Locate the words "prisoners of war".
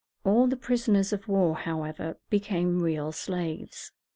0.57-1.53